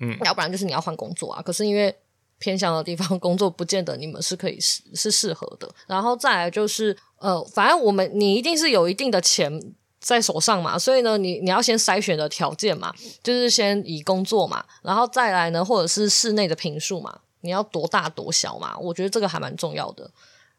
[0.00, 1.42] 嗯，要不然就是你要换工作啊。
[1.42, 1.94] 可是因为
[2.38, 5.68] 偏向的地方 工作，不见得你们是可以是是适合的。
[5.86, 9.74] 然后再来就是呃，反正我们你一定是有一定的钱。
[10.04, 20.10] 在手上嘛，所以呢，你你要先筛选的条件嘛，就是先以工作嘛，然后再来呢，或者是室内的平数嘛，你要多大多小嘛，我觉得这个还蛮重要的。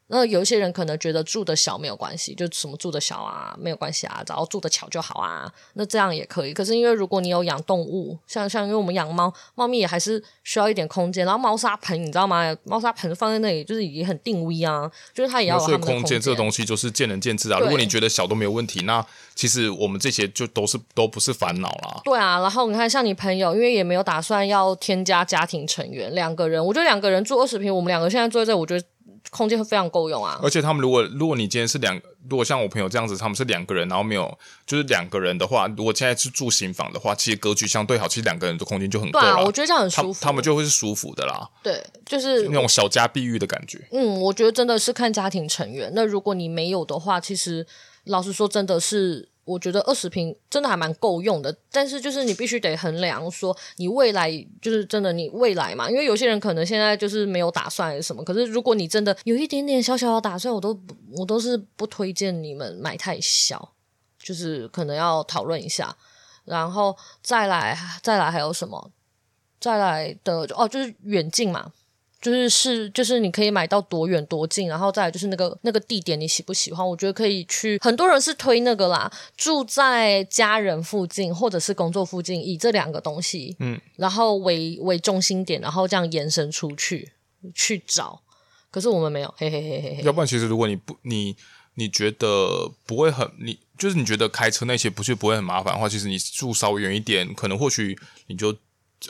[0.07, 6.53] 那有一些人可能觉得住的小没有关系，就什么住的小啊没有关系啊，只要住的巧就好啊，那这样也可以。
[6.53, 11.25] 可是因为如果你有养动物，像像因为我们养猫，猫咪也还是需要一点空间。
[11.25, 12.55] 然后猫砂盆你知道吗？
[12.65, 16.01] 猫砂盆放在那里就是也很定位啊，就是它也要有它的空间。
[16.01, 17.59] 空间这个东西就是见仁见智啊。
[17.59, 22.01] 如果你觉得小都没有问题，那其实我们这些就都是都不是烦恼啦。
[22.03, 28.85] 对啊，然后你看像你朋友，因为也没有打算要添加家庭成员，两个人，我觉得两个人住二十平，我们两个现在住在这，我觉得。
[29.29, 30.39] 空间会非常够用啊！
[30.41, 39.11] 而且他们如果如果你今天是两，如果像我朋友这样子，他们是两个人，然后没有就是两个人的话，如果现在是住新房的话，其实格局相对好，其实两个人的空间就很。
[39.11, 41.49] 对啊，我觉得这样很舒服他，他们就会是舒服的啦。
[41.61, 43.87] 对，就是那种小家碧玉的感觉。
[43.91, 45.91] 嗯，我觉得真的是看家庭成员。
[45.93, 47.65] 那如果你没有的话，其实
[48.05, 49.29] 老实说，真的是。
[49.45, 54.29] 我觉得二十平真的还蛮够用的，但是就是你必须得衡量说你未来
[54.61, 60.77] 就是真的你未来嘛，因为有些人可能现在就是没有打算什么，可是如果你真的有一点点小小的打算，我都
[61.15, 63.71] 我都是不推荐你们买太小，
[64.17, 65.95] 就是可能要讨论一下，
[66.43, 68.91] 然后再来再来还有什么？
[69.59, 71.71] 再来的哦，就是远近嘛。
[72.25, 76.83] 就是是就是你可以买到多远多近，然后再来就是那个那个地点你喜不喜欢？
[76.83, 87.11] 我觉得可以去，很多人是推那个啦，住在家人附近或者是工作附近，以这两个东西，嗯，然后为为中心点，然后这样延伸出去
[87.53, 88.19] 去找。
[88.71, 90.03] 可是我们没有，嘿嘿嘿嘿嘿。
[90.03, 91.35] 要不然其实如果你不你
[91.75, 98.47] 你觉得不会很你就是你觉得开车那些不是不会很麻烦的话，其实你住稍微远一点，可能或许你就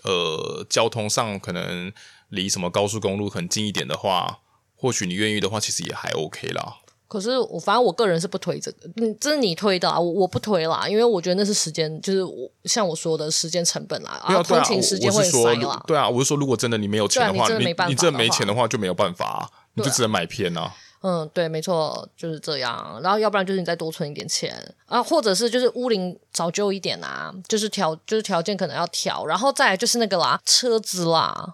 [0.04, 1.93] 呃交通上可能。
[2.30, 4.40] 离什么高速公路很近一点的话，
[4.76, 6.78] 或许你愿意的话，其实也还 OK 啦。
[7.08, 15.82] 可是我反正我个人是不推这个，嗯，这是你推的啊，我我不推啦，因为我觉得那是时间，就是我像我说的时间成本啦，啊，通勤时间会塞啦。
[15.86, 20.74] 对啊，我是说，如果真的你没有钱的话，你你这没钱的话就没有办法，啊，你就只能买片啊。
[21.02, 23.00] 嗯，对，没错，就是这样。
[23.04, 31.54] 然后要不然就是你再多存一点钱啊，或者是就是屋龄早旧一点啊，就是条就是条件可能要调，然后再来就是那个啦，车子啦。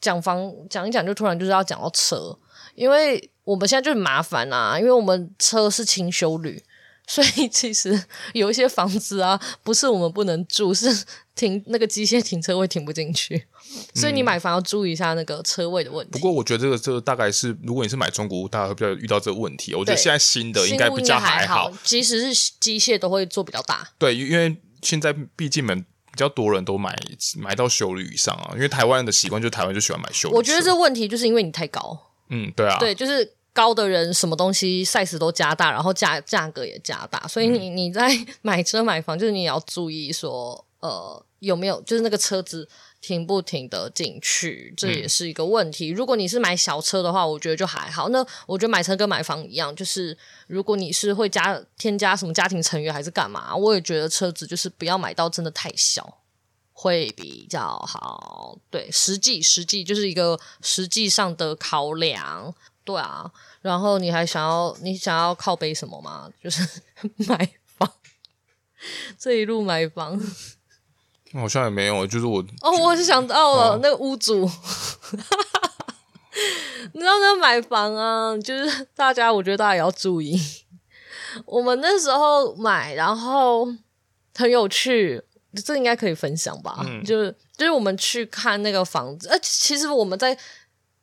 [0.00, 2.38] 讲房讲一讲，就突然就是要讲到车，
[2.74, 6.62] 因为我们现在就很麻烦啊，因为我们车是清修旅，
[7.06, 8.04] 所以其实
[8.34, 11.04] 有一些房子啊，不是我们不能住，是
[11.34, 13.46] 停那个机械停车位停不进去，
[13.94, 16.18] 所以你买房要注意一下那个车位的问题。
[16.18, 19.74] 嗯、不过我觉得这个这个大概是，如果你是买中古屋，大家会比较遇到这个问题。
[19.74, 23.88] 我觉得现在新的应该比较还好，即使是机械都会做比较大。
[23.98, 25.84] 对，因为现在毕竟门。
[26.16, 26.96] 比较多人都买
[27.36, 30.34] 买到修旅以上啊，因为台湾人的习惯就是台湾就喜欢买修旅。
[30.34, 31.96] 我觉得这问题就是因为你太高。
[32.30, 42.66] 嗯，对啊，对，就是高的人什么东西 size 都加大，然后价价格也加大，所以你你在买车买房，就是你也要注意说，呃，有没有就是那个车子。
[43.00, 45.92] 停不停的进去，这也是一个问题。
[45.92, 45.94] 嗯。
[45.94, 48.08] 如果你是买小车的话，我觉得就还好。
[48.08, 50.16] 那我觉得买车跟买房一样，就是
[50.48, 56.18] 如果你是会加添加什么家庭成员还是干嘛，我也觉得车子就是不要买到真的太小，
[56.72, 58.58] 会比较好。
[58.70, 62.54] 对，实际实际就是一个实际上的考量。
[62.84, 63.32] 对啊，
[63.62, 66.30] 然后你还想要你想要靠背什么吗？
[66.42, 66.64] 就是
[67.28, 67.92] 买房，
[69.18, 70.20] 这一路买房。
[71.36, 74.40] 好像也没有，就是我哦，我是想到了、哦、那个屋主，
[76.92, 80.40] 你知道那个买房啊，就是大家，我觉得大家也要注意。
[81.44, 83.68] 我们那时候买，然后
[84.34, 85.22] 很有趣，
[85.64, 86.78] 这应该可以分享吧？
[86.86, 90.36] 嗯、就是就是我们去看那个房子，呃，其实我们在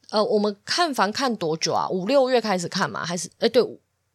[0.10, 1.88] 呃，我们看房看多久啊？
[1.90, 3.06] 五六月开始看嘛？
[3.06, 3.64] 还是哎，对，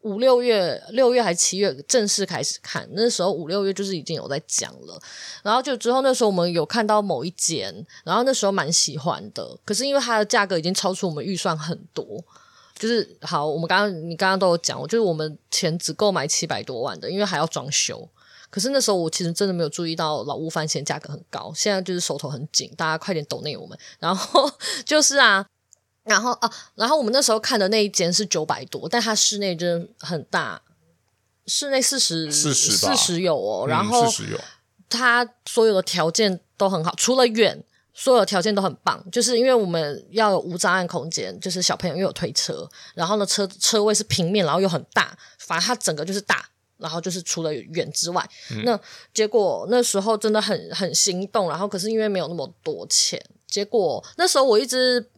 [0.03, 5.01] 五六月，六月还七月正式开始看，那时候五六月就是已经有在讲了，
[5.43, 12.05] 然后就之后那时候我们有看到某一间，然后那时候蛮喜欢的，可是因为它的价格已经超出我们预算很多，
[12.79, 18.09] 就是好，我们刚刚你刚刚都有讲，就是我们钱只够买七百多万的，因为还要装修，
[18.51, 24.49] 可是那时候我其实真的没有注意到老屋翻新价格很高，现在就是手头很紧，大家快点抖内我们，然后
[24.87, 25.45] 就是啊。
[26.09, 30.63] 然后啊，然后我们那时候看的那一间是九百多，但它室内真的很大，
[31.47, 34.41] 室内四十四十四十有哦，嗯、然后四十有，
[34.89, 48.81] 它所有的条件都很好，除了远，所有的条件都很棒，就是因为我们要有无障碍空间，就是小朋友又有推车，然后呢车车位是平面，然后又很大，反正它整个就是大，然后就是除了远之外，嗯、那
[49.13, 55.11] 结果那时候真的很很心动，然后可是因为没有那么多钱，结果那时候我一直。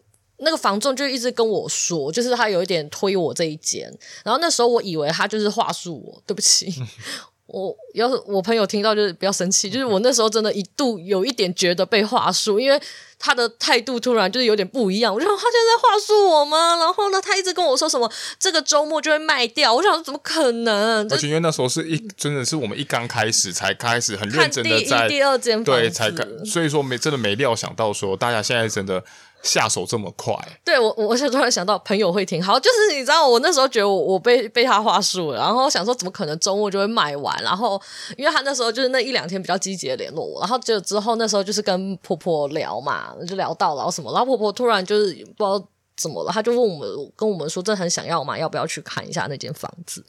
[0.43, 3.93] 那个房仲就一直跟我说，就是他有一点推我这一间，
[4.25, 6.73] 然后那时候我以为他就是话术我，对不起，
[7.47, 12.81] 我要是我朋友听到就是不要生气，就是我那时候真的一度有一点觉得被话术，因为
[13.19, 16.77] 他的态度突然就是有点不一样，我就说他现在在话术我吗？
[16.77, 21.07] 然后呢，他一直跟我说什么这个周末就会卖掉，我想说怎么可能？
[21.11, 29.05] 而且因为那时候是一真的是我们一刚开始才开始很认真的在第二间对才开，所以说没真的没料想到说大家现在真的。
[29.43, 30.35] 下手这么快？
[30.65, 37.43] 对我，我现在突然想到，朋友会听好，就是你知道，我那时候觉得我我被被他话术了，然后想说怎么可能周末就会卖完？
[37.43, 37.81] 然后
[38.19, 45.63] 因为他那时候就是那一两天比较积极的联络我，然后就之后那时候就是跟婆婆聊嘛，就聊到然后什么，然后婆婆突然就是不知道
[45.97, 50.05] 怎么了，她就问我们跟我们说，真的很想要嘛，要不要去看一下那间房子？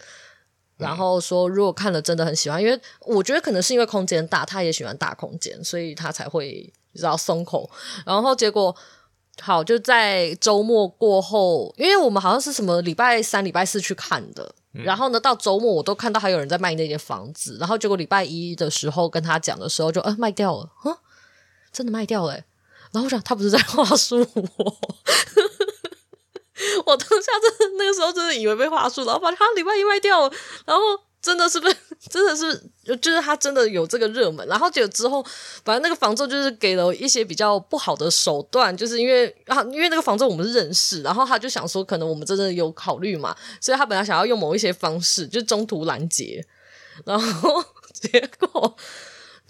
[0.77, 7.69] 然后说如果看了真的很喜欢，因为我觉得可能是因为空间大，他也喜欢大空间，所以他才会你知道松口，
[8.05, 8.75] 然后结果。
[9.41, 20.95] 好，就在周末过后，因为我们好像是什么礼拜三、礼拜四去看的，嗯、然后呢，到周末我都看到还有人在卖那间房子，然后结果礼拜一的时候跟他讲的时候就，就呃卖掉了，哼，
[21.71, 22.33] 真的卖掉了，
[22.91, 24.43] 然后我想他不是在话术我，
[26.85, 30.33] 我当下真的那个时候真的以为被话术，然后发现他礼拜一卖掉了，
[30.65, 30.81] 然后。
[31.21, 31.75] 真的是不是？
[32.09, 35.23] 真的是，就是他真的有这个热门，然后就之后，
[35.63, 46.43] 反正那个房仲就是给了一些比较不好的手段，就是因为啊，因为那个房仲我们是认识，然后他就想说，可能我们真的有考虑嘛，所以他本来想要用某一些方式，就中途拦截，
[47.05, 48.75] 然后 结果。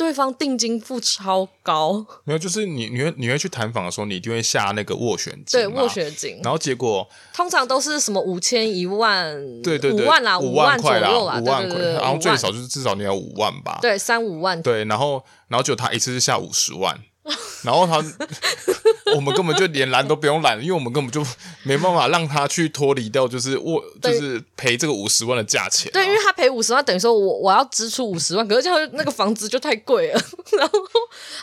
[0.02, 17.00] 对方定金付超高，没有，就是你你会你会去谈访的时候，你一定会下那个斡旋金，对斡旋金，然后结果通常都是什么五千一万，对对对，五万啦，五万块啦，五万块，然后最少就是至少你要五万吧，对，三五万，对，然后然后就他一次是下五十万。
[17.64, 17.98] 然后他，
[19.16, 21.24] 我们根本就连拦都不用拦，因为我们根本就
[21.62, 25.92] 没办法让他去脱离掉，就是我就是赔这个五十万的价钱。
[25.92, 30.20] 对，因为他赔五十万，等于说我我要支出五十万，可是这样那个房子就太贵了。
[30.58, 30.80] 然后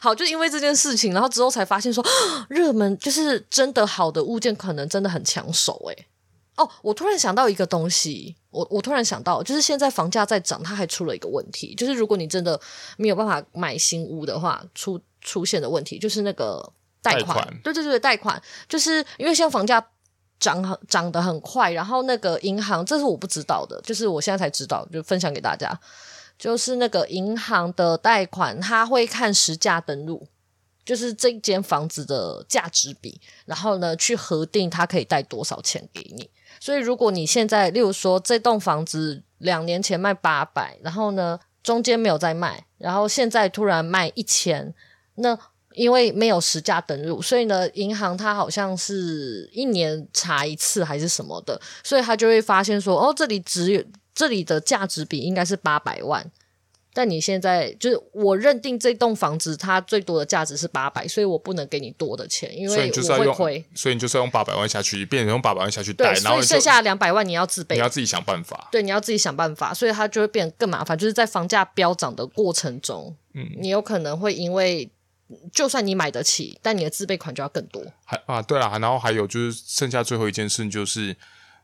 [0.02, 2.04] 好，就因为这件事情，然后之后才发现说，
[2.50, 5.80] 热门就是真的好的物件，可能真的很抢手。
[5.90, 6.06] 哎，
[6.56, 12.60] 哦，我突然想到一个东西，我我突然想到，就是现在房价在涨，它还出了一个问题，就是如果你真的
[12.96, 15.00] 没有办法买新屋的话，出。
[15.20, 19.84] 出现的问题就是那个贷款，对对对，贷款就是因为现在房价
[20.40, 25.78] 涨很涨得很快，然后那个银行，这是我不知道的，就是我现在才知道，就分享给大家，
[26.38, 30.26] 就是那个银行的贷款，他会看实价登录，
[30.84, 36.30] 就是这间房子的价值比，然后呢去核定它可以贷多少钱给你。
[36.60, 44.74] 所以如果你现在，例如说这栋房子两年前卖八百，然后呢中间没有再卖，然后现在突然卖一千。
[45.18, 45.38] 那
[45.74, 56.28] 因为没有实价登录，所以呢，银行它好像是一年查一次还是什么的，所以他就会发现说，哦，这里只有这里的价值比应该是八百万，
[56.92, 74.90] 但你现在就是我认定这栋房子它最多的价值是八百，所以我不能给你多的钱，因为我会亏，所以，要用所以你就是要用八百万下去，变成用八百万下去贷，然后剩下两百万你要自备，你要自己想办法，对，你要自己想办法，所以它就会变得更麻烦，就是在房价飙涨的过程中，嗯，你有可能会因为。
[75.52, 77.84] 就算你买得起，但你的自备款就要更多。
[78.04, 81.14] 还啊，对了，然后还有就是剩下最后一件事，就是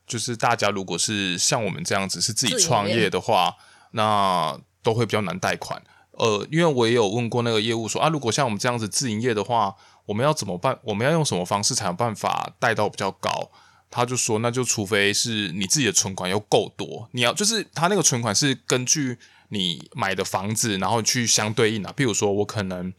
[0.07, 3.55] 就是大家如果是像我们这样子是自己创业的话，
[3.93, 5.83] 那都会比较难贷款。
[6.11, 10.79] 呃，因为我也有问过那个业务说啊，如果像我们这样子自营业的话，我们要怎么办？
[10.83, 13.51] 我们要用什么方式才有办法贷到比较高？
[13.91, 21.91] 他就说，那就除非是你自己的存款要够多，你要就是他那个存款是根据你买的房子，然后去相对应的。
[21.95, 22.93] 比如说我可能。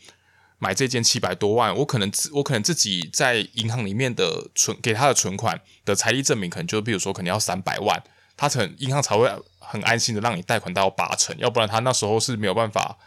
[0.65, 8.03] 买这件七百多万，我可能我可能自己在银行里面的存给他的存款的财力证明，可能就比如说可能要三百万，
[8.35, 12.97] 他很银行才会很安心的让你贷款到八成，要不然他那时候是没有办法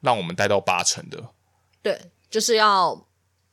[0.00, 1.22] 让我们贷到八成的。
[1.80, 3.06] 对，就是要。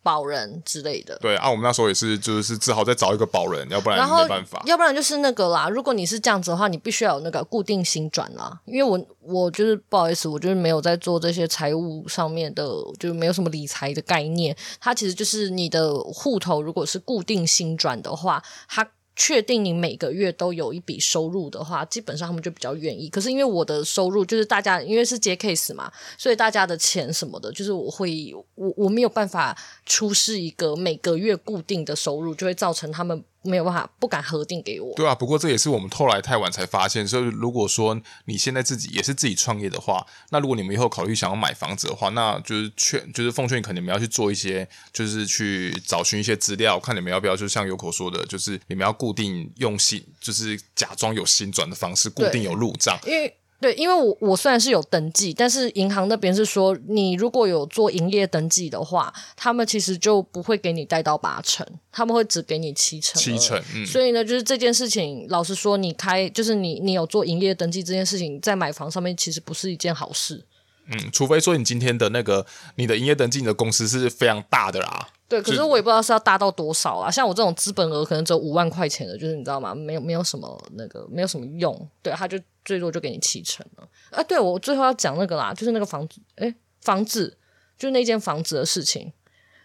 [0.04, 4.62] 保人之类的，对啊，我们那时候也是，就是只好再找一个保人，要不然没办法。
[4.66, 5.70] 要不然就是那个啦。
[5.70, 8.60] 如果你是这样子的话，你必须要有那个固定薪转啦。
[8.66, 12.64] 因为我我就是不好意思，我就是没有在做这些财务上面的，
[12.99, 14.56] 就是没有什么理财的概念。
[14.80, 18.88] 它其实就是你的户头如果是固定薪转的话，它。
[19.16, 23.09] 确定你每个月都有一笔收入的话，基本上他们就比较愿意。
[23.09, 33.24] 可是因为我的收入就是大家因为是接 case 嘛，所以大家的钱什么的，就是我会我我没有办法出示一个每个月固定的收入，就会造成他们。
[33.44, 34.94] 没有办法，不敢核定给我。
[34.96, 37.08] 对啊，不过这也是我们后来太晚才发现。
[37.08, 53.00] 所以如果说你现在自己也是自己创业的话，那如果你们以后考虑想要买房子的话，那就是劝，就是奉劝你，可能你们要去做一些，就是去找寻一些资料，看你们要不要，就像 Yoko 说的，就是你们要固定用新，就是假装有新转的方式，固定有入账。
[53.06, 63.22] 因为对，因为我我虽然是有登记，但是银行那边是说，你如果有做营业登记的话，他们其实就不会给你贷到八成，他们会只给你七成。
[63.22, 63.86] 七成，嗯。
[63.86, 70.43] 所以呢，就是这件事情，老实说，你开就是你你有做营业登记这件事情，在买房上面其实不是一件好事。
[70.88, 72.43] 嗯，除非说你今天的那个
[72.78, 75.09] 你的营业登记你的公司是非常大的啦。
[75.32, 77.09] 对，可是我也不知道是要大到多少啊。
[77.09, 79.73] 像我这种资本额可能只有五万块钱的，就是你知道吗？
[79.73, 81.89] 没有没有什么那个没有什么用。
[82.01, 83.88] 对，他就最多就给你七成了。
[84.09, 87.38] 啊，对，我最后要讲那个啦，就是那个房子，诶，房子，
[87.77, 89.13] 就是那间房子的事情。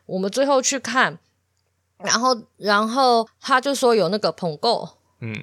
[0.07, 1.19] 我们最后去看，
[1.99, 4.89] 然后然后他就说有那个捧购，
[5.21, 5.35] 嗯。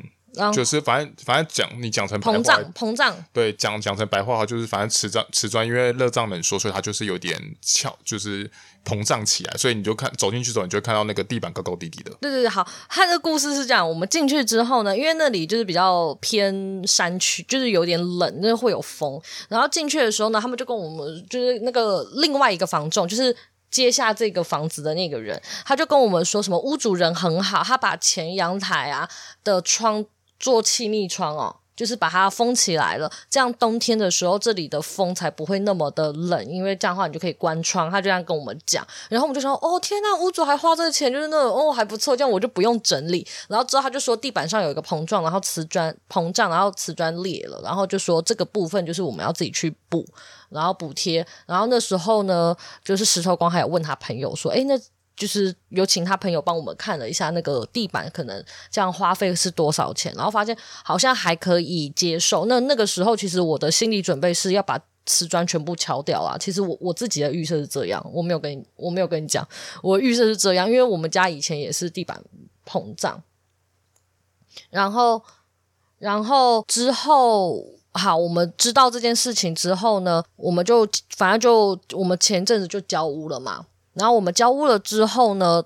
[0.51, 8.49] 就是反正反正讲你讲成白话膨胀膨胀，对，讲讲成白话话就是反正瓷砖瓷砖，因为热胀冷缩，所以它就是有点翘，就是
[8.83, 12.11] 膨胀起来，所以你就看走进去之后，你就会看到那个地板高高低低的。
[12.19, 19.21] 对对对，好，它的故事是这样：我们进去之后呢，因为那里就是比较偏山区，就是有点冷，那会有风。
[19.49, 23.35] 然后进去的时候呢，他们就跟我们就是那个另外一个房仲，就是
[23.69, 29.07] 接下这个房子的那个人，他就跟我们说什么屋主人很好，他把前阳台啊
[29.43, 30.03] 的窗。
[30.43, 37.89] 做气密窗哦，就是把它封起来了，这样冬天的时候这里的风才不会那么的冷，因为这样的话你就可以关窗。
[37.89, 50.05] 他就这样跟我们讲，然后我们就说：“哦天呐，屋主还花这个钱，就是那种哦还不错，这样我就不用整理。”然后之后他就说地板上有一个膨胀，然后瓷砖膨胀，然后瓷砖裂了，然后就说这个部分就是我们要自己去补，
[50.49, 51.25] 然后补贴。
[51.47, 54.77] 然后那时候呢，就是石头光还有问他朋友说：“诶，那。”
[55.15, 62.45] 就是有请他朋友帮我们看了一下那个地板，可能这样花费是多少钱，然后发现好像还可以接受。
[62.45, 66.37] 那那个时候，其实我的心理准备是要把瓷砖全部敲掉啊。
[66.37, 69.47] 其实我我自己的预设是这样，我没有跟你我没有跟你讲，
[69.81, 72.21] 我预设是这样，因为我们家以前也是地板
[72.65, 73.21] 膨胀。
[74.69, 75.21] 然后，
[75.99, 83.65] 然后之后好，我们知道这件事情之后呢，我们就反正就我们前阵子就交屋了嘛。
[83.93, 85.63] 然后我们交屋了之后呢，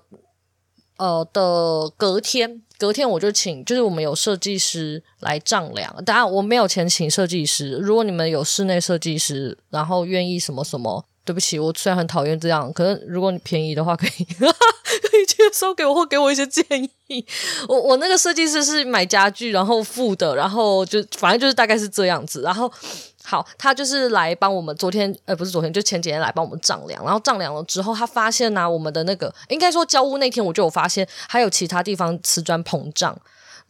[0.96, 6.04] 呃的隔天，隔天我就请，就是我们有设计师来丈量。
[6.04, 16.64] 当然我没有钱请设计师，如果你们有室内设计师，然后愿意什么什么，对不起，我虽然很讨厌这样，可是如果你便宜的话，可以 可以接收给我或给我一些建
[17.06, 17.24] 议。
[17.68, 22.70] 我我那个设计师是买家具然后付的，然后就反正就是大概是这样子，然后。
[23.28, 27.04] 好，他就是来帮我们昨天，呃，不是昨天，就前几天来帮我们丈量。
[27.04, 33.14] 然后丈量了之后，他发现呢、我们的那个应该说交屋那天，我就有发现还有其他地方瓷砖膨胀。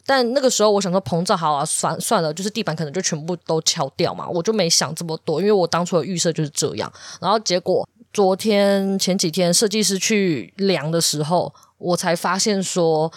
[0.05, 6.89] 但那个时候我想说膨胀好啊，算算了，就是地板可能就全部都敲掉嘛，我就没想这么多，因为我当初的预设就是这样。
[7.19, 13.11] 然后结果昨天前几天设计师去量的时候，我才发现说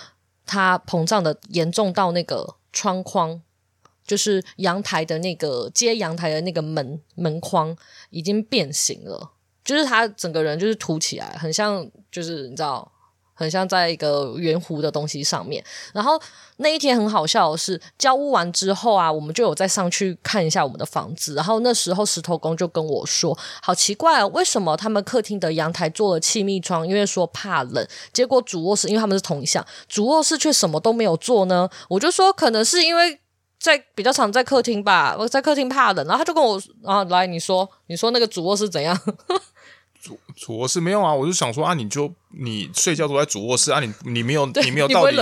[0.44, 3.40] 它膨胀的严重到那个窗框。
[4.12, 7.74] 就是阳台的那个接阳台的那个门门框
[8.10, 9.30] 已经变形了，
[9.64, 12.92] 就是他整个人就是凸起来，很像就是你知道，
[13.32, 15.64] 很像在一个圆弧的东西上面。
[15.94, 16.20] 然后
[16.58, 21.34] 那一天很好笑的是，交屋完之后啊，我们就有再上去看一下我们的房子。
[21.34, 23.34] 然后那时候石头公就跟我说
[23.64, 26.86] ：“好奇怪啊，为什么他们客厅的阳台做了气密窗？
[26.86, 27.88] 因为说怕冷。
[28.12, 31.70] 结果主卧室因为他们是同一项，主卧室却什么都没有做呢？
[31.88, 33.20] 我就说可能是因为。”
[33.62, 38.98] 在比较常在客厅吧，我在客厅怕冷，然后他就跟我，然后来你说，你说那个主卧是怎样？
[40.02, 45.16] 主 主卧室没有啊，我就想说啊，你就你睡觉都在主卧室啊，你你没有你没有道理，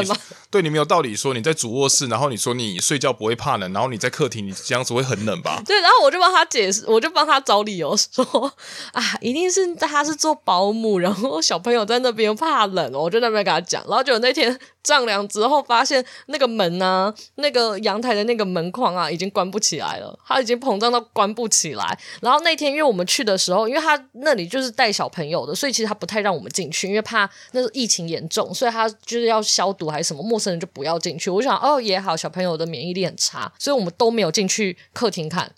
[0.51, 5.63] 对你没有道理说你在主卧室，然后你说你睡觉不会怕冷，然后你在客厅，你这样子会很冷吧？
[5.67, 8.53] 对，然后我就帮他解释，我就帮他找理由说
[8.93, 21.99] 啊，一定是他是做保姆，然后小朋友在那边怕冷，我就在那边跟他讲，然后就那天丈量之后发现那个门呢、啊，那个阳台的那个门框啊，已经关不起来了，它已经膨胀到关不起来。
[22.21, 31.31] 然后那天因为我们去的时候，因为他那里就是带小小朋友的，所以其实他不太让我们进去，因为怕那个疫情严重，所以他就是要消毒还是什么，陌生人就不要进去。
[31.31, 35.51] 我想哦也好，小朋友的免疫力很差，所以我们都没有进去客厅看。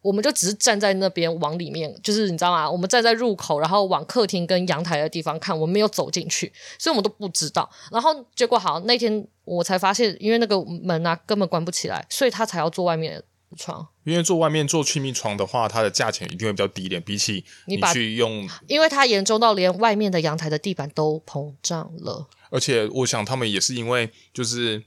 [0.00, 2.70] 我们就只是站在那边往里面，就是你知道吗？
[2.70, 7.68] 我们站在入口，然后往客厅跟阳台的地方看，我们没有走进去，所以我们都不知道。
[7.90, 13.22] 然后结果好，那天我才发现，因为那个门啊根本关不起来，所以他才要坐外面
[13.56, 13.86] 床。
[14.04, 22.28] 因为做外面做气密床的话，它的价钱一定会比较低一点，比起你去用，因为它严重到连外面的阳台的地板都膨胀了。
[22.50, 24.84] 而且我想他们也是因为就是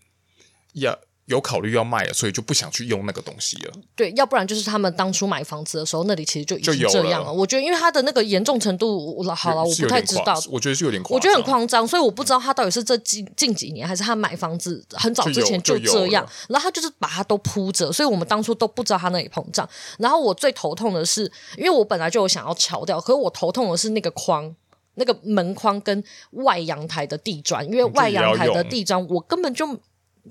[0.73, 0.97] 要。
[1.25, 3.73] 有考虑要卖了，所以就不想去用那个东西了。
[3.95, 7.27] 对，要不然就是他们当初买房子的时候，那里其实就已经这样了。
[7.27, 10.37] 了我觉得，因为它的那个严重程度，我好了，我不太知道。
[10.49, 16.27] 我觉得是有点夸张，我觉得很夸张，所以我不知道他到底是这近近几年，还是他买房子很早之前就这样。
[16.49, 19.67] 然后他就是把它都铺着，所以我们当初都不知道他那里膨胀。
[19.99, 24.53] 然后我最头痛的是，因为我本来就有想要敲掉，可是我头痛的是那个框，
[24.95, 29.79] 那个门框跟外阳台的地砖，因为外阳台的地砖我根本就。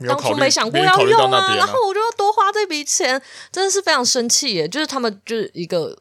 [0.06, 3.20] 当初没想过要用啊，然后我就要多花这笔钱，
[3.50, 4.68] 真的是非常生气耶！
[4.68, 5.98] 就是他们就是一个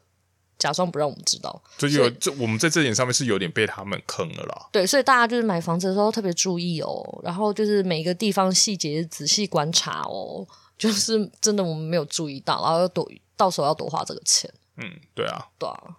[0.58, 4.68] 假装不让我们知道，就有这我们在这点上面是有点被他们坑了啦。
[4.70, 10.46] 对，所以大家就是买房子的时候特别注意哦，然后就是每一个地方细节仔细观察哦，
[10.78, 14.48] 就是真的我们没有注意到，然后要多到时候要多花这个钱。
[14.76, 14.84] 嗯，
[15.14, 15.96] 对啊，对啊，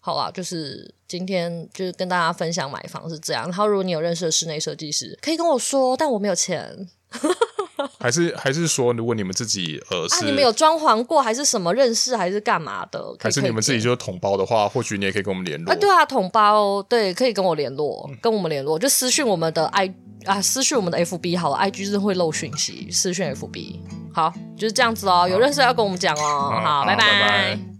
[0.00, 6.88] 好啦，就是今天就是跟大家分享买房是这样，然后如果你有认识的室内设计师，可以跟我说，但我没有钱。
[7.98, 13.02] 还是还是说，如果你们自己呃是、啊、你们有装潢过，还是什么认识，还是干嘛的？
[13.20, 15.72] 还是你们自己就是统包的话，或许你也可以跟我们联络。
[15.72, 19.92] 啊，对啊，统包对，可以跟我联络，嗯、跟我们联络，就私讯我们的 i
[20.26, 23.78] 啊，私讯我们的 FB 好了，IG 是会漏讯息，私讯 FB
[24.12, 25.26] 好，就是这样子哦。
[25.28, 26.50] 有认识要跟我们讲哦。
[26.62, 27.04] 好，好，拜拜。
[27.04, 27.79] 拜拜。